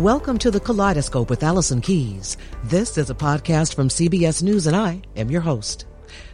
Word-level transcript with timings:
Welcome 0.00 0.38
to 0.38 0.50
the 0.50 0.60
Kaleidoscope 0.60 1.28
with 1.28 1.42
Allison 1.42 1.82
Keyes. 1.82 2.38
This 2.64 2.96
is 2.96 3.10
a 3.10 3.14
podcast 3.14 3.74
from 3.74 3.88
CBS 3.88 4.42
News, 4.42 4.66
and 4.66 4.74
I 4.74 5.02
am 5.14 5.30
your 5.30 5.42
host. 5.42 5.84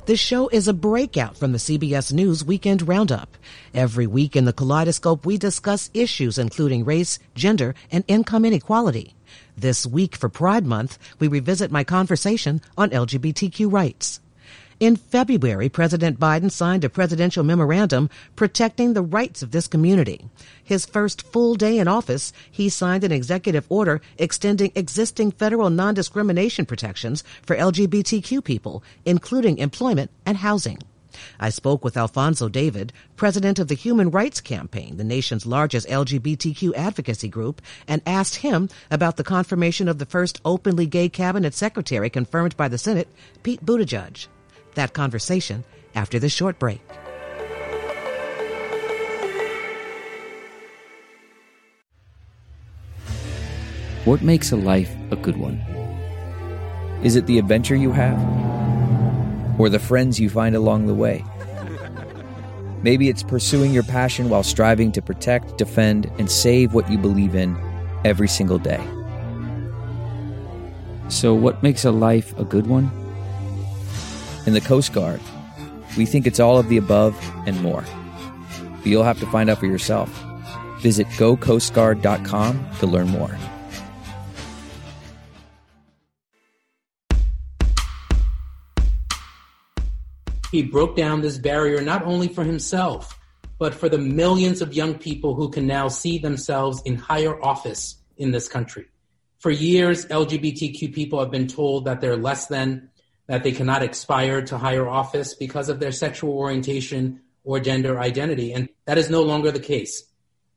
This 0.04 0.20
show 0.20 0.46
is 0.50 0.68
a 0.68 0.72
breakout 0.72 1.36
from 1.36 1.50
the 1.50 1.58
CBS 1.58 2.12
News 2.12 2.44
Weekend 2.44 2.86
Roundup. 2.86 3.36
Every 3.74 4.06
week 4.06 4.36
in 4.36 4.44
the 4.44 4.52
Kaleidoscope, 4.52 5.26
we 5.26 5.36
discuss 5.36 5.90
issues 5.94 6.38
including 6.38 6.84
race, 6.84 7.18
gender, 7.34 7.74
and 7.90 8.04
income 8.06 8.44
inequality. 8.44 9.16
This 9.56 9.84
week 9.84 10.14
for 10.14 10.28
Pride 10.28 10.64
Month, 10.64 10.96
we 11.18 11.26
revisit 11.26 11.72
my 11.72 11.82
conversation 11.82 12.60
on 12.78 12.90
LGBTQ 12.90 13.72
rights. 13.72 14.20
In 14.78 14.96
February, 14.96 15.70
President 15.70 16.20
Biden 16.20 16.50
signed 16.50 16.84
a 16.84 16.90
presidential 16.90 17.42
memorandum 17.42 18.10
protecting 18.34 18.92
the 18.92 19.00
rights 19.00 19.42
of 19.42 19.50
this 19.50 19.66
community. 19.66 20.26
His 20.62 20.84
first 20.84 21.22
full 21.22 21.54
day 21.54 21.78
in 21.78 21.88
office, 21.88 22.30
he 22.50 22.68
signed 22.68 23.02
an 23.02 23.10
executive 23.10 23.64
order 23.70 24.02
extending 24.18 24.72
existing 24.74 25.30
federal 25.30 25.70
non-discrimination 25.70 26.66
protections 26.66 27.24
for 27.40 27.56
LGBTQ 27.56 28.44
people, 28.44 28.84
including 29.06 29.56
employment 29.56 30.10
and 30.26 30.36
housing. 30.36 30.78
I 31.40 31.48
spoke 31.48 31.82
with 31.82 31.96
Alfonso 31.96 32.50
David, 32.50 32.92
president 33.16 33.58
of 33.58 33.68
the 33.68 33.74
Human 33.74 34.10
Rights 34.10 34.42
Campaign, 34.42 34.98
the 34.98 35.04
nation's 35.04 35.46
largest 35.46 35.88
LGBTQ 35.88 36.74
advocacy 36.74 37.28
group, 37.28 37.62
and 37.88 38.02
asked 38.04 38.36
him 38.36 38.68
about 38.90 39.16
the 39.16 39.24
confirmation 39.24 39.88
of 39.88 39.96
the 39.96 40.04
first 40.04 40.38
openly 40.44 40.84
gay 40.84 41.08
cabinet 41.08 41.54
secretary 41.54 42.10
confirmed 42.10 42.54
by 42.58 42.68
the 42.68 42.76
Senate, 42.76 43.08
Pete 43.42 43.64
Buttigieg 43.64 44.26
that 44.76 44.94
conversation 44.94 45.64
after 45.94 46.18
this 46.18 46.32
short 46.32 46.58
break. 46.58 46.80
What 54.06 54.22
makes 54.22 54.52
a 54.52 54.56
life 54.56 54.94
a 55.10 55.16
good 55.16 55.36
one? 55.36 55.60
Is 57.02 57.16
it 57.16 57.26
the 57.26 57.38
adventure 57.38 57.74
you 57.74 57.90
have? 57.90 58.16
Or 59.58 59.68
the 59.68 59.80
friends 59.80 60.20
you 60.20 60.30
find 60.30 60.54
along 60.54 60.86
the 60.86 60.94
way? 60.94 61.24
Maybe 62.82 63.08
it's 63.08 63.24
pursuing 63.24 63.72
your 63.72 63.82
passion 63.82 64.28
while 64.28 64.44
striving 64.44 64.92
to 64.92 65.02
protect, 65.02 65.58
defend, 65.58 66.08
and 66.18 66.30
save 66.30 66.72
what 66.72 66.88
you 66.88 66.98
believe 66.98 67.34
in 67.34 67.56
every 68.04 68.28
single 68.28 68.58
day. 68.58 68.80
So, 71.08 71.34
what 71.34 71.62
makes 71.62 71.84
a 71.84 71.90
life 71.90 72.36
a 72.38 72.44
good 72.44 72.68
one? 72.68 73.05
In 74.46 74.52
the 74.52 74.60
Coast 74.60 74.92
Guard, 74.92 75.20
we 75.98 76.06
think 76.06 76.24
it's 76.24 76.38
all 76.38 76.56
of 76.56 76.68
the 76.68 76.76
above 76.76 77.16
and 77.46 77.60
more. 77.60 77.84
But 78.78 78.86
you'll 78.86 79.02
have 79.02 79.18
to 79.18 79.26
find 79.26 79.50
out 79.50 79.58
for 79.58 79.66
yourself. 79.66 80.08
Visit 80.80 81.08
gocoastguard.com 81.18 82.70
to 82.78 82.86
learn 82.86 83.08
more. 83.08 83.36
He 90.52 90.62
broke 90.62 90.96
down 90.96 91.22
this 91.22 91.38
barrier 91.38 91.80
not 91.80 92.04
only 92.04 92.28
for 92.28 92.44
himself, 92.44 93.18
but 93.58 93.74
for 93.74 93.88
the 93.88 93.98
millions 93.98 94.62
of 94.62 94.74
young 94.74 94.94
people 94.94 95.34
who 95.34 95.50
can 95.50 95.66
now 95.66 95.88
see 95.88 96.18
themselves 96.18 96.80
in 96.84 96.94
higher 96.96 97.42
office 97.42 97.96
in 98.16 98.30
this 98.30 98.46
country. 98.46 98.86
For 99.38 99.50
years, 99.50 100.06
LGBTQ 100.06 100.94
people 100.94 101.18
have 101.18 101.30
been 101.30 101.48
told 101.48 101.84
that 101.86 102.00
they're 102.00 102.16
less 102.16 102.46
than, 102.46 102.90
that 103.26 103.42
they 103.42 103.52
cannot 103.52 103.82
aspire 103.82 104.42
to 104.42 104.58
higher 104.58 104.88
office 104.88 105.34
because 105.34 105.68
of 105.68 105.80
their 105.80 105.92
sexual 105.92 106.32
orientation 106.32 107.20
or 107.44 107.60
gender 107.60 107.98
identity. 107.98 108.52
And 108.52 108.68
that 108.84 108.98
is 108.98 109.10
no 109.10 109.22
longer 109.22 109.50
the 109.50 109.60
case. 109.60 110.04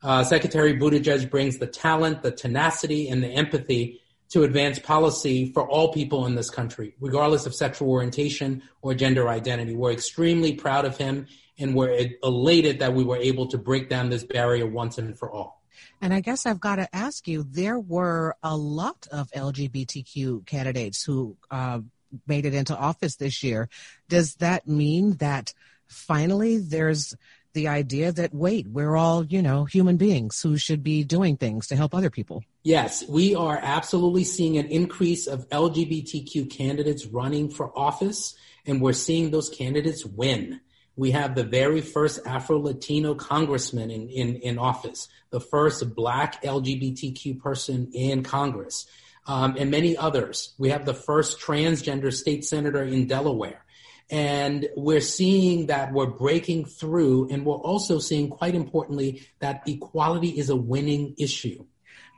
Uh, 0.01 0.23
Secretary 0.23 0.77
Buttigieg 0.77 1.29
brings 1.29 1.57
the 1.57 1.67
talent, 1.67 2.21
the 2.23 2.31
tenacity, 2.31 3.09
and 3.09 3.21
the 3.23 3.27
empathy 3.27 3.99
to 4.29 4.43
advance 4.43 4.79
policy 4.79 5.51
for 5.51 5.67
all 5.67 5.91
people 5.91 6.25
in 6.25 6.35
this 6.35 6.49
country, 6.49 6.95
regardless 6.99 7.45
of 7.45 7.55
sexual 7.55 7.89
orientation 7.89 8.61
or 8.81 8.93
gender 8.93 9.27
identity. 9.27 9.75
We're 9.75 9.91
extremely 9.91 10.53
proud 10.53 10.85
of 10.85 10.97
him 10.97 11.27
and 11.57 11.75
we're 11.75 12.11
elated 12.23 12.79
that 12.79 12.93
we 12.93 13.03
were 13.03 13.17
able 13.17 13.47
to 13.47 13.57
break 13.57 13.89
down 13.89 14.09
this 14.09 14.23
barrier 14.23 14.65
once 14.65 14.97
and 14.97 15.17
for 15.17 15.31
all. 15.31 15.61
And 16.01 16.13
I 16.13 16.21
guess 16.21 16.45
I've 16.45 16.59
got 16.59 16.77
to 16.77 16.95
ask 16.95 17.27
you 17.27 17.43
there 17.43 17.79
were 17.79 18.35
a 18.41 18.55
lot 18.55 19.07
of 19.11 19.29
LGBTQ 19.31 20.45
candidates 20.45 21.03
who 21.03 21.35
uh, 21.51 21.79
made 22.27 22.45
it 22.45 22.53
into 22.53 22.77
office 22.77 23.15
this 23.15 23.43
year. 23.43 23.69
Does 24.07 24.35
that 24.35 24.67
mean 24.67 25.17
that 25.17 25.53
finally 25.87 26.57
there's 26.57 27.15
the 27.53 27.67
idea 27.67 28.11
that 28.11 28.33
wait, 28.33 28.67
we're 28.67 28.95
all, 28.95 29.25
you 29.25 29.41
know, 29.41 29.65
human 29.65 29.97
beings 29.97 30.41
who 30.41 30.57
should 30.57 30.83
be 30.83 31.03
doing 31.03 31.37
things 31.37 31.67
to 31.67 31.75
help 31.75 31.95
other 31.95 32.09
people? 32.09 32.43
Yes, 32.63 33.07
we 33.07 33.35
are 33.35 33.59
absolutely 33.61 34.23
seeing 34.23 34.57
an 34.57 34.67
increase 34.67 35.27
of 35.27 35.49
LGBTQ 35.49 36.51
candidates 36.51 37.05
running 37.07 37.49
for 37.49 37.77
office, 37.77 38.35
and 38.65 38.81
we're 38.81 38.93
seeing 38.93 39.31
those 39.31 39.49
candidates 39.49 40.05
win. 40.05 40.61
We 40.95 41.11
have 41.11 41.33
the 41.33 41.45
very 41.45 41.81
first 41.81 42.19
Afro 42.25 42.59
Latino 42.59 43.15
congressman 43.15 43.89
in, 43.89 44.09
in, 44.09 44.35
in 44.35 44.59
office, 44.59 45.07
the 45.29 45.39
first 45.39 45.95
black 45.95 46.43
LGBTQ 46.43 47.39
person 47.39 47.89
in 47.93 48.21
Congress 48.21 48.85
um, 49.29 49.55
and 49.59 49.69
many 49.69 49.95
others. 49.95 50.55
We 50.57 50.69
have 50.69 50.85
the 50.85 50.93
first 50.95 51.39
transgender 51.39 52.11
state 52.11 52.43
senator 52.43 52.83
in 52.83 53.05
Delaware. 53.05 53.63
And 54.09 54.67
we're 54.75 55.01
seeing 55.01 55.67
that 55.67 55.93
we're 55.93 56.07
breaking 56.07 56.65
through, 56.65 57.29
and 57.29 57.45
we're 57.45 57.53
also 57.53 57.99
seeing, 57.99 58.29
quite 58.29 58.55
importantly, 58.55 59.21
that 59.37 59.61
equality 59.67 60.29
is 60.29 60.49
a 60.49 60.55
winning 60.55 61.13
issue. 61.19 61.63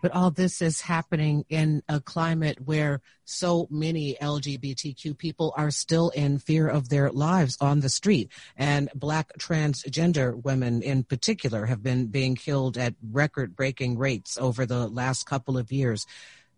But 0.01 0.13
all 0.13 0.31
this 0.31 0.61
is 0.61 0.81
happening 0.81 1.45
in 1.49 1.83
a 1.87 1.99
climate 1.99 2.59
where 2.63 3.01
so 3.25 3.67
many 3.69 4.15
LGBTQ 4.19 5.17
people 5.17 5.53
are 5.55 5.69
still 5.69 6.09
in 6.09 6.39
fear 6.39 6.67
of 6.67 6.89
their 6.89 7.11
lives 7.11 7.57
on 7.61 7.81
the 7.81 7.89
street. 7.89 8.31
And 8.57 8.89
Black 8.95 9.37
transgender 9.37 10.41
women 10.41 10.81
in 10.81 11.03
particular 11.03 11.67
have 11.67 11.83
been 11.83 12.07
being 12.07 12.35
killed 12.35 12.77
at 12.77 12.95
record 13.11 13.55
breaking 13.55 13.97
rates 13.97 14.37
over 14.39 14.65
the 14.65 14.87
last 14.87 15.25
couple 15.25 15.57
of 15.57 15.71
years. 15.71 16.07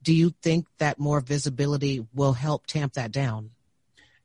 Do 0.03 0.13
you 0.13 0.33
think 0.41 0.67
that 0.77 0.99
more 0.99 1.21
visibility 1.21 2.05
will 2.13 2.33
help 2.33 2.67
tamp 2.67 2.93
that 2.93 3.11
down? 3.11 3.51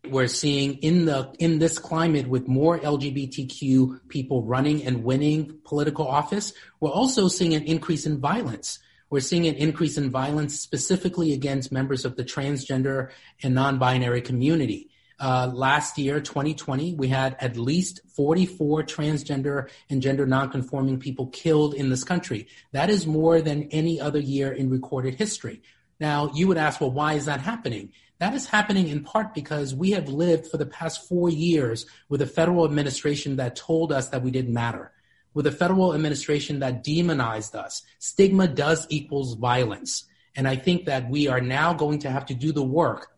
We're 0.09 0.29
seeing 0.29 0.75
in 0.79 1.07
the 1.07 1.33
in 1.39 1.59
this 1.59 1.79
climate 1.79 2.29
with 2.29 2.49
more 2.49 2.79
LGBTQ 2.79 4.09
people 4.09 4.45
running 4.45 4.85
and 4.85 5.05
winning 5.05 5.59
political 5.65 6.07
office, 6.07 6.53
we're 6.81 6.91
also 6.91 7.29
seeing 7.29 7.55
an 7.55 7.65
increase 7.65 8.07
in 8.07 8.21
violence. 8.21 8.79
We're 9.11 9.21
seeing 9.21 9.47
an 9.47 9.55
increase 9.55 9.97
in 9.97 10.11
violence 10.11 10.59
specifically 10.59 11.33
against 11.33 11.73
members 11.73 12.05
of 12.05 12.17
the 12.17 12.25
transgender 12.25 13.11
and 13.43 13.55
non-binary 13.55 14.23
community. 14.23 14.91
Uh, 15.21 15.51
last 15.53 15.99
year, 15.99 16.21
2020, 16.21 16.95
we 16.95 17.09
had 17.09 17.37
at 17.41 17.57
least 17.57 18.01
44 18.15 18.85
transgender 18.85 19.69
and 19.91 20.01
gender 20.01 20.27
nonconforming 20.27 21.01
people 21.01 21.27
killed 21.29 21.75
in 21.75 21.91
this 21.91 22.05
country. 22.05 22.47
That 22.73 22.89
is 22.89 23.07
more 23.07 23.41
than 23.41 23.65
any 23.71 24.01
other 24.01 24.21
year 24.21 24.53
in 24.53 24.71
recorded 24.71 25.15
history. 25.15 25.63
Now, 25.99 26.31
you 26.35 26.47
would 26.47 26.59
ask, 26.59 26.81
well, 26.81 26.93
why 26.93 27.15
is 27.15 27.25
that 27.25 27.41
happening? 27.41 27.93
That 28.19 28.35
is 28.35 28.47
happening 28.47 28.89
in 28.89 29.03
part 29.03 29.35
because 29.35 29.75
we 29.75 29.91
have 29.93 30.09
lived 30.09 30.47
for 30.47 30.57
the 30.57 30.67
past 30.67 31.09
four 31.09 31.29
years 31.29 31.87
with 32.09 32.23
a 32.23 32.27
federal 32.27 32.65
administration 32.65 33.37
that 33.37 33.57
told 33.57 33.93
us 33.93 34.09
that 34.09 34.23
we 34.23 34.31
didn't 34.31 34.53
matter, 34.53 34.93
with 35.35 35.47
a 35.49 35.53
federal 35.53 35.95
administration 35.95 36.61
that 36.61 36.85
demonized 36.85 37.57
us. 37.57 37.83
Stigma 37.99 38.47
does 38.47 38.87
equals 38.89 39.35
violence. 39.35 40.05
And 40.37 40.47
I 40.47 40.55
think 40.55 40.85
that 40.87 41.11
we 41.11 41.27
are 41.27 41.41
now 41.41 41.75
going 41.75 41.99
to 42.01 42.11
have 42.11 42.27
to 42.27 42.35
do 42.35 42.53
the 42.53 42.63
work 42.63 43.09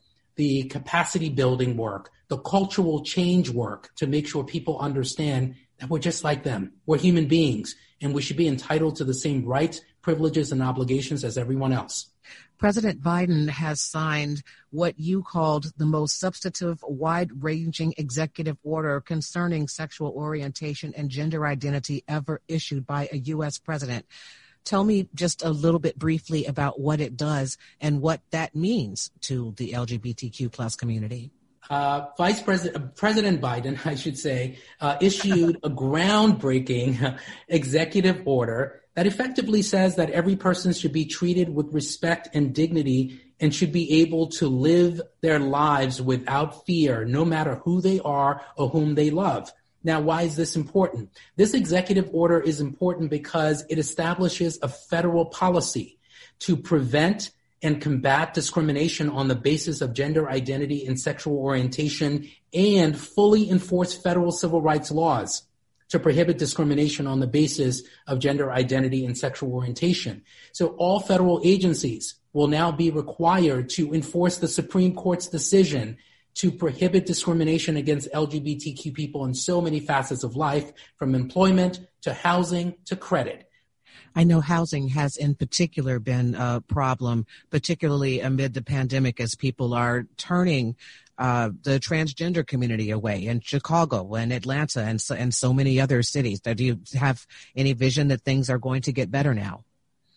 the 0.40 0.62
capacity 0.62 1.28
building 1.28 1.76
work, 1.76 2.08
the 2.28 2.38
cultural 2.38 3.04
change 3.04 3.50
work 3.50 3.90
to 3.96 4.06
make 4.06 4.26
sure 4.26 4.42
people 4.42 4.78
understand 4.78 5.54
that 5.78 5.90
we're 5.90 5.98
just 5.98 6.24
like 6.24 6.44
them. 6.44 6.72
We're 6.86 6.96
human 6.96 7.26
beings 7.26 7.76
and 8.00 8.14
we 8.14 8.22
should 8.22 8.38
be 8.38 8.48
entitled 8.48 8.96
to 8.96 9.04
the 9.04 9.12
same 9.12 9.44
rights, 9.44 9.82
privileges, 10.00 10.50
and 10.50 10.62
obligations 10.62 11.24
as 11.24 11.36
everyone 11.36 11.74
else. 11.74 12.08
President 12.56 13.02
Biden 13.02 13.50
has 13.50 13.82
signed 13.82 14.42
what 14.70 14.98
you 14.98 15.22
called 15.22 15.72
the 15.76 15.84
most 15.84 16.18
substantive, 16.18 16.82
wide 16.84 17.42
ranging 17.42 17.92
executive 17.98 18.56
order 18.62 18.98
concerning 19.02 19.68
sexual 19.68 20.08
orientation 20.08 20.94
and 20.96 21.10
gender 21.10 21.44
identity 21.44 22.02
ever 22.08 22.40
issued 22.48 22.86
by 22.86 23.10
a 23.12 23.18
U.S. 23.34 23.58
president. 23.58 24.06
Tell 24.64 24.84
me 24.84 25.08
just 25.14 25.44
a 25.44 25.50
little 25.50 25.80
bit 25.80 25.98
briefly 25.98 26.46
about 26.46 26.78
what 26.78 27.00
it 27.00 27.16
does 27.16 27.58
and 27.80 28.00
what 28.00 28.20
that 28.30 28.54
means 28.54 29.10
to 29.22 29.54
the 29.56 29.72
LGBTQ 29.72 30.52
plus 30.52 30.76
community. 30.76 31.32
Uh, 31.68 32.06
Vice 32.18 32.42
President 32.42 32.76
uh, 32.76 32.88
President 32.96 33.40
Biden, 33.40 33.78
I 33.86 33.94
should 33.94 34.18
say, 34.18 34.58
uh, 34.80 34.96
issued 35.00 35.56
a 35.62 35.70
groundbreaking 35.70 37.18
executive 37.48 38.22
order 38.24 38.80
that 38.94 39.06
effectively 39.06 39.62
says 39.62 39.96
that 39.96 40.10
every 40.10 40.36
person 40.36 40.72
should 40.72 40.92
be 40.92 41.04
treated 41.04 41.48
with 41.48 41.72
respect 41.72 42.28
and 42.34 42.54
dignity 42.54 43.20
and 43.38 43.54
should 43.54 43.72
be 43.72 44.02
able 44.02 44.26
to 44.26 44.48
live 44.48 45.00
their 45.22 45.38
lives 45.38 46.02
without 46.02 46.66
fear, 46.66 47.04
no 47.04 47.24
matter 47.24 47.56
who 47.64 47.80
they 47.80 48.00
are 48.00 48.42
or 48.56 48.68
whom 48.68 48.96
they 48.96 49.10
love. 49.10 49.50
Now, 49.82 50.00
why 50.00 50.22
is 50.22 50.36
this 50.36 50.56
important? 50.56 51.10
This 51.36 51.54
executive 51.54 52.10
order 52.12 52.40
is 52.40 52.60
important 52.60 53.10
because 53.10 53.64
it 53.68 53.78
establishes 53.78 54.58
a 54.62 54.68
federal 54.68 55.26
policy 55.26 55.98
to 56.40 56.56
prevent 56.56 57.30
and 57.62 57.80
combat 57.80 58.32
discrimination 58.34 59.08
on 59.10 59.28
the 59.28 59.34
basis 59.34 59.80
of 59.80 59.92
gender 59.92 60.28
identity 60.30 60.86
and 60.86 60.98
sexual 60.98 61.36
orientation 61.38 62.28
and 62.54 62.98
fully 62.98 63.50
enforce 63.50 63.94
federal 63.94 64.32
civil 64.32 64.62
rights 64.62 64.90
laws 64.90 65.42
to 65.88 65.98
prohibit 65.98 66.38
discrimination 66.38 67.06
on 67.06 67.20
the 67.20 67.26
basis 67.26 67.82
of 68.06 68.18
gender 68.18 68.50
identity 68.50 69.04
and 69.04 69.18
sexual 69.18 69.52
orientation. 69.52 70.22
So 70.52 70.68
all 70.78 71.00
federal 71.00 71.40
agencies 71.44 72.14
will 72.32 72.46
now 72.46 72.70
be 72.70 72.90
required 72.90 73.68
to 73.70 73.92
enforce 73.92 74.38
the 74.38 74.48
Supreme 74.48 74.94
Court's 74.94 75.26
decision 75.26 75.98
to 76.34 76.50
prohibit 76.50 77.06
discrimination 77.06 77.76
against 77.76 78.10
LGBTQ 78.12 78.94
people 78.94 79.24
in 79.24 79.34
so 79.34 79.60
many 79.60 79.80
facets 79.80 80.22
of 80.22 80.36
life, 80.36 80.72
from 80.96 81.14
employment 81.14 81.80
to 82.02 82.14
housing 82.14 82.74
to 82.86 82.96
credit. 82.96 83.46
I 84.14 84.24
know 84.24 84.40
housing 84.40 84.88
has 84.88 85.16
in 85.16 85.34
particular 85.34 85.98
been 85.98 86.34
a 86.34 86.60
problem, 86.60 87.26
particularly 87.50 88.20
amid 88.20 88.54
the 88.54 88.62
pandemic 88.62 89.20
as 89.20 89.34
people 89.34 89.74
are 89.74 90.06
turning 90.16 90.76
uh, 91.18 91.50
the 91.62 91.78
transgender 91.78 92.46
community 92.46 92.90
away 92.90 93.26
in 93.26 93.40
Chicago 93.40 94.14
and 94.14 94.32
Atlanta 94.32 94.82
and 94.82 95.00
so, 95.00 95.14
and 95.14 95.34
so 95.34 95.52
many 95.52 95.78
other 95.78 96.02
cities. 96.02 96.40
Do 96.40 96.64
you 96.64 96.80
have 96.94 97.26
any 97.54 97.74
vision 97.74 98.08
that 98.08 98.22
things 98.22 98.48
are 98.48 98.58
going 98.58 98.82
to 98.82 98.92
get 98.92 99.10
better 99.10 99.34
now? 99.34 99.64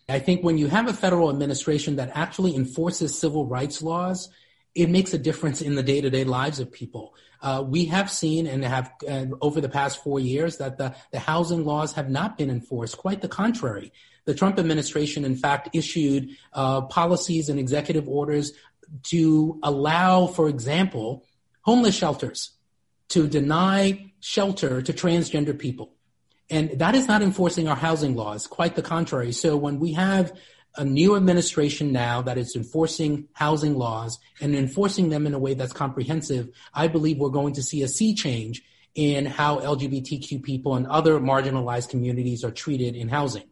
I 0.08 0.18
think 0.18 0.42
when 0.42 0.58
you 0.58 0.66
have 0.68 0.88
a 0.88 0.92
federal 0.92 1.30
administration 1.30 1.96
that 1.96 2.10
actually 2.14 2.56
enforces 2.56 3.18
civil 3.18 3.46
rights 3.46 3.82
laws, 3.82 4.28
it 4.74 4.90
makes 4.90 5.14
a 5.14 5.18
difference 5.18 5.60
in 5.60 5.74
the 5.74 5.82
day 5.82 6.00
to 6.00 6.10
day 6.10 6.24
lives 6.24 6.58
of 6.60 6.70
people. 6.72 7.14
Uh, 7.40 7.62
we 7.66 7.84
have 7.84 8.10
seen 8.10 8.46
and 8.46 8.64
have 8.64 8.92
uh, 9.08 9.26
over 9.40 9.60
the 9.60 9.68
past 9.68 10.02
four 10.02 10.18
years 10.18 10.56
that 10.56 10.78
the, 10.78 10.94
the 11.12 11.18
housing 11.18 11.64
laws 11.64 11.92
have 11.92 12.10
not 12.10 12.38
been 12.38 12.50
enforced. 12.50 12.96
Quite 12.96 13.20
the 13.20 13.28
contrary. 13.28 13.92
The 14.24 14.34
Trump 14.34 14.58
administration, 14.58 15.24
in 15.24 15.36
fact, 15.36 15.68
issued 15.74 16.30
uh, 16.54 16.82
policies 16.82 17.48
and 17.50 17.58
executive 17.58 18.08
orders 18.08 18.52
to 19.04 19.60
allow, 19.62 20.26
for 20.26 20.48
example, 20.48 21.24
homeless 21.60 21.94
shelters 21.94 22.52
to 23.08 23.28
deny 23.28 24.12
shelter 24.20 24.80
to 24.80 24.92
transgender 24.92 25.56
people. 25.56 25.92
And 26.50 26.78
that 26.78 26.94
is 26.94 27.06
not 27.06 27.22
enforcing 27.22 27.68
our 27.68 27.76
housing 27.76 28.16
laws, 28.16 28.46
quite 28.46 28.76
the 28.76 28.82
contrary. 28.82 29.32
So 29.32 29.56
when 29.56 29.78
we 29.78 29.92
have 29.92 30.32
a 30.76 30.84
new 30.84 31.16
administration 31.16 31.92
now 31.92 32.22
that 32.22 32.36
is 32.38 32.56
enforcing 32.56 33.28
housing 33.32 33.76
laws 33.76 34.18
and 34.40 34.54
enforcing 34.54 35.08
them 35.08 35.26
in 35.26 35.34
a 35.34 35.38
way 35.38 35.54
that's 35.54 35.72
comprehensive, 35.72 36.48
I 36.72 36.88
believe 36.88 37.18
we're 37.18 37.28
going 37.28 37.54
to 37.54 37.62
see 37.62 37.82
a 37.82 37.88
sea 37.88 38.14
change 38.14 38.62
in 38.94 39.26
how 39.26 39.60
LGBTQ 39.60 40.42
people 40.42 40.76
and 40.76 40.86
other 40.86 41.18
marginalized 41.18 41.88
communities 41.88 42.44
are 42.44 42.50
treated 42.50 42.94
in 42.94 43.08
housing. 43.08 43.44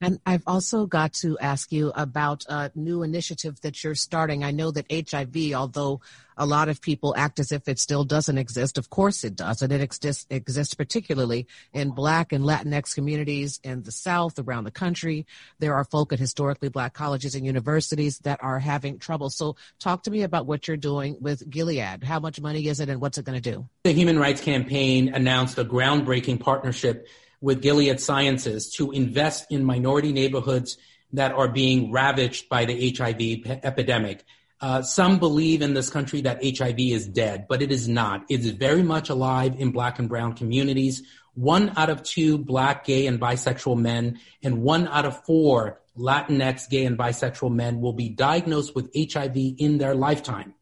And 0.00 0.18
I've 0.26 0.42
also 0.46 0.86
got 0.86 1.12
to 1.14 1.38
ask 1.38 1.72
you 1.72 1.92
about 1.94 2.44
a 2.48 2.70
new 2.74 3.02
initiative 3.02 3.60
that 3.62 3.82
you're 3.82 3.94
starting. 3.94 4.44
I 4.44 4.50
know 4.50 4.70
that 4.70 4.86
HIV, 4.90 5.54
although 5.54 6.00
a 6.36 6.46
lot 6.46 6.68
of 6.68 6.82
people 6.82 7.14
act 7.16 7.38
as 7.38 7.50
if 7.50 7.66
it 7.66 7.78
still 7.78 8.04
doesn't 8.04 8.36
exist, 8.36 8.76
of 8.76 8.90
course 8.90 9.24
it 9.24 9.36
does. 9.36 9.62
And 9.62 9.72
it 9.72 9.80
exists, 9.80 10.26
exists 10.28 10.74
particularly 10.74 11.46
in 11.72 11.90
Black 11.90 12.32
and 12.32 12.44
Latinx 12.44 12.94
communities 12.94 13.58
in 13.64 13.82
the 13.82 13.92
South, 13.92 14.38
around 14.38 14.64
the 14.64 14.70
country. 14.70 15.26
There 15.58 15.74
are 15.74 15.84
folk 15.84 16.12
at 16.12 16.18
historically 16.18 16.68
Black 16.68 16.92
colleges 16.92 17.34
and 17.34 17.46
universities 17.46 18.18
that 18.20 18.42
are 18.42 18.58
having 18.58 18.98
trouble. 18.98 19.30
So 19.30 19.56
talk 19.78 20.02
to 20.04 20.10
me 20.10 20.22
about 20.22 20.46
what 20.46 20.68
you're 20.68 20.76
doing 20.76 21.16
with 21.20 21.48
Gilead. 21.48 22.04
How 22.04 22.20
much 22.20 22.40
money 22.40 22.66
is 22.66 22.80
it 22.80 22.88
and 22.88 23.00
what's 23.00 23.18
it 23.18 23.24
going 23.24 23.40
to 23.40 23.50
do? 23.50 23.66
The 23.84 23.92
Human 23.92 24.18
Rights 24.18 24.40
Campaign 24.40 25.14
announced 25.14 25.58
a 25.58 25.64
groundbreaking 25.64 26.40
partnership 26.40 27.08
with 27.40 27.62
Gilead 27.62 28.00
Sciences 28.00 28.70
to 28.74 28.92
invest 28.92 29.46
in 29.50 29.64
minority 29.64 30.12
neighborhoods 30.12 30.78
that 31.12 31.32
are 31.32 31.48
being 31.48 31.92
ravaged 31.92 32.48
by 32.48 32.64
the 32.64 32.94
HIV 32.96 33.60
epidemic. 33.64 34.24
Uh, 34.60 34.82
some 34.82 35.18
believe 35.18 35.60
in 35.60 35.74
this 35.74 35.90
country 35.90 36.22
that 36.22 36.42
HIV 36.42 36.78
is 36.78 37.06
dead, 37.06 37.46
but 37.48 37.62
it 37.62 37.70
is 37.70 37.88
not. 37.88 38.24
It 38.30 38.40
is 38.40 38.50
very 38.50 38.82
much 38.82 39.10
alive 39.10 39.54
in 39.58 39.70
black 39.70 39.98
and 39.98 40.08
brown 40.08 40.34
communities. 40.34 41.02
One 41.34 41.72
out 41.76 41.90
of 41.90 42.02
two 42.02 42.38
black, 42.38 42.86
gay, 42.86 43.06
and 43.06 43.20
bisexual 43.20 43.78
men, 43.78 44.18
and 44.42 44.62
one 44.62 44.88
out 44.88 45.04
of 45.04 45.22
four 45.24 45.80
Latinx 45.98 46.68
gay 46.68 46.84
and 46.84 46.98
bisexual 46.98 47.54
men 47.54 47.80
will 47.80 47.92
be 47.92 48.08
diagnosed 48.08 48.74
with 48.74 48.90
HIV 48.94 49.36
in 49.58 49.78
their 49.78 49.94
lifetime. 49.94 50.54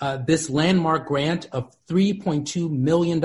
Uh, 0.00 0.18
this 0.18 0.50
landmark 0.50 1.06
grant 1.06 1.48
of 1.52 1.74
$3.2 1.88 2.70
million 2.70 3.20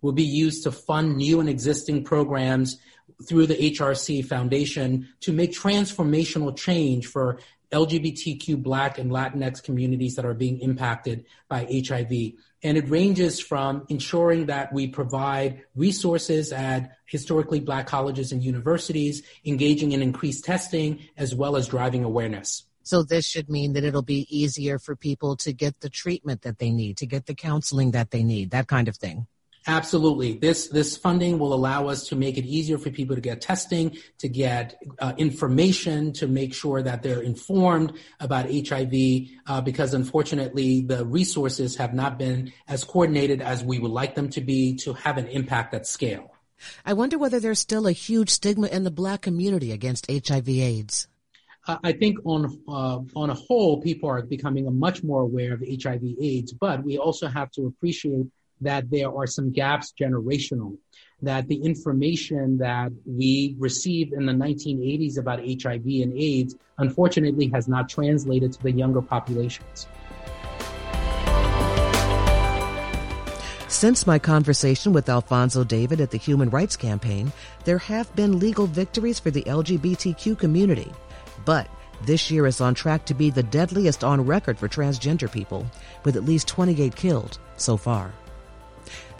will 0.00 0.12
be 0.12 0.24
used 0.24 0.62
to 0.64 0.72
fund 0.72 1.16
new 1.16 1.40
and 1.40 1.48
existing 1.48 2.04
programs 2.04 2.78
through 3.26 3.46
the 3.46 3.56
HRC 3.56 4.24
Foundation 4.24 5.08
to 5.20 5.32
make 5.32 5.52
transformational 5.52 6.56
change 6.56 7.06
for 7.06 7.38
LGBTQ 7.72 8.62
Black 8.62 8.98
and 8.98 9.10
Latinx 9.10 9.62
communities 9.62 10.14
that 10.16 10.24
are 10.24 10.34
being 10.34 10.60
impacted 10.60 11.24
by 11.48 11.66
HIV. 11.70 12.32
And 12.62 12.76
it 12.76 12.88
ranges 12.88 13.40
from 13.40 13.86
ensuring 13.88 14.46
that 14.46 14.72
we 14.72 14.88
provide 14.88 15.62
resources 15.76 16.52
at 16.52 16.96
historically 17.06 17.60
Black 17.60 17.86
colleges 17.86 18.32
and 18.32 18.42
universities, 18.42 19.22
engaging 19.44 19.92
in 19.92 20.02
increased 20.02 20.44
testing, 20.44 21.00
as 21.16 21.34
well 21.34 21.56
as 21.56 21.68
driving 21.68 22.04
awareness. 22.04 22.64
So 22.82 23.02
this 23.02 23.26
should 23.26 23.50
mean 23.50 23.74
that 23.74 23.84
it'll 23.84 24.02
be 24.02 24.26
easier 24.30 24.78
for 24.78 24.96
people 24.96 25.36
to 25.36 25.52
get 25.52 25.80
the 25.80 25.90
treatment 25.90 26.42
that 26.42 26.58
they 26.58 26.70
need, 26.70 26.96
to 26.96 27.06
get 27.06 27.26
the 27.26 27.34
counseling 27.34 27.90
that 27.90 28.10
they 28.10 28.24
need, 28.24 28.50
that 28.52 28.66
kind 28.66 28.88
of 28.88 28.96
thing. 28.96 29.26
Absolutely. 29.68 30.32
This 30.32 30.68
this 30.68 30.96
funding 30.96 31.38
will 31.38 31.52
allow 31.52 31.88
us 31.88 32.08
to 32.08 32.16
make 32.16 32.38
it 32.38 32.46
easier 32.46 32.78
for 32.78 32.88
people 32.88 33.14
to 33.14 33.20
get 33.20 33.42
testing, 33.42 33.98
to 34.16 34.26
get 34.26 34.82
uh, 34.98 35.12
information, 35.18 36.14
to 36.14 36.26
make 36.26 36.54
sure 36.54 36.80
that 36.80 37.02
they're 37.02 37.20
informed 37.20 37.92
about 38.18 38.46
HIV. 38.50 39.28
Uh, 39.46 39.60
because 39.60 39.92
unfortunately, 39.92 40.80
the 40.80 41.04
resources 41.04 41.76
have 41.76 41.92
not 41.92 42.18
been 42.18 42.50
as 42.66 42.82
coordinated 42.82 43.42
as 43.42 43.62
we 43.62 43.78
would 43.78 43.90
like 43.90 44.14
them 44.14 44.30
to 44.30 44.40
be 44.40 44.74
to 44.76 44.94
have 44.94 45.18
an 45.18 45.26
impact 45.26 45.74
at 45.74 45.86
scale. 45.86 46.34
I 46.86 46.94
wonder 46.94 47.18
whether 47.18 47.38
there's 47.38 47.60
still 47.60 47.86
a 47.86 47.92
huge 47.92 48.30
stigma 48.30 48.68
in 48.68 48.84
the 48.84 48.90
Black 48.90 49.20
community 49.20 49.70
against 49.70 50.10
HIV/AIDS. 50.10 51.08
Uh, 51.66 51.76
I 51.84 51.92
think 51.92 52.16
on 52.24 52.58
uh, 52.66 53.00
on 53.14 53.28
a 53.28 53.34
whole, 53.34 53.82
people 53.82 54.08
are 54.08 54.22
becoming 54.22 54.66
much 54.78 55.04
more 55.04 55.20
aware 55.20 55.52
of 55.52 55.60
HIV/AIDS, 55.60 56.54
but 56.54 56.82
we 56.82 56.96
also 56.96 57.28
have 57.28 57.50
to 57.50 57.66
appreciate 57.66 58.28
that 58.60 58.90
there 58.90 59.14
are 59.14 59.26
some 59.26 59.52
gaps 59.52 59.92
generational, 59.98 60.76
that 61.22 61.48
the 61.48 61.56
information 61.56 62.58
that 62.58 62.92
we 63.06 63.56
received 63.58 64.12
in 64.12 64.26
the 64.26 64.32
1980s 64.32 65.18
about 65.18 65.40
HIV 65.40 65.84
and 65.84 66.12
AIDS 66.16 66.54
unfortunately 66.78 67.50
has 67.52 67.68
not 67.68 67.88
translated 67.88 68.52
to 68.52 68.62
the 68.62 68.72
younger 68.72 69.02
populations. 69.02 69.86
Since 73.68 74.06
my 74.06 74.18
conversation 74.18 74.94
with 74.94 75.10
Alfonso 75.10 75.62
David 75.62 76.00
at 76.00 76.10
the 76.10 76.16
Human 76.16 76.48
Rights 76.48 76.74
Campaign, 76.74 77.30
there 77.64 77.78
have 77.78 78.14
been 78.16 78.38
legal 78.38 78.66
victories 78.66 79.20
for 79.20 79.30
the 79.30 79.42
LGBTQ 79.42 80.38
community. 80.38 80.90
But 81.44 81.68
this 82.04 82.30
year 82.30 82.46
is 82.46 82.62
on 82.62 82.74
track 82.74 83.04
to 83.06 83.14
be 83.14 83.28
the 83.28 83.42
deadliest 83.42 84.04
on 84.04 84.24
record 84.24 84.58
for 84.58 84.68
transgender 84.68 85.30
people, 85.30 85.66
with 86.04 86.16
at 86.16 86.24
least 86.24 86.48
28 86.48 86.96
killed 86.96 87.38
so 87.56 87.76
far. 87.76 88.12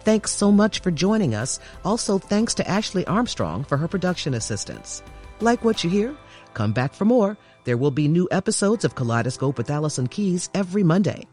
Thanks 0.09 0.33
so 0.33 0.51
much 0.51 0.81
for 0.81 0.91
joining 0.91 1.35
us. 1.35 1.61
Also, 1.85 2.17
thanks 2.17 2.55
to 2.55 2.67
Ashley 2.67 3.07
Armstrong 3.07 3.63
for 3.63 3.77
her 3.77 3.87
production 3.87 4.33
assistance. 4.33 5.03
Like 5.41 5.63
what 5.63 5.85
you 5.85 5.91
hear? 5.91 6.17
Come 6.55 6.73
back 6.73 6.95
for 6.95 7.05
more. 7.05 7.37
There 7.65 7.77
will 7.77 7.91
be 7.91 8.09
new 8.09 8.27
episodes 8.31 8.87
of 8.87 8.95
Kaleidoscope 8.95 9.59
with 9.59 9.69
Allison 9.69 10.07
Keyes 10.07 10.49
every 10.55 10.83
Monday. 10.83 11.27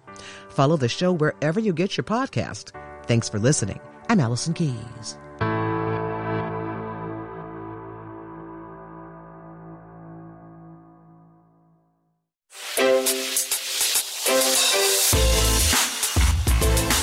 Follow 0.50 0.76
the 0.76 0.90
show 0.90 1.14
wherever 1.14 1.58
you 1.58 1.72
get 1.72 1.96
your 1.96 2.04
podcast. 2.04 2.74
Thanks 3.06 3.30
for 3.30 3.40
listening. 3.40 3.80
I'm 4.10 4.20
Allison 4.20 4.54
Keyes. 4.54 5.18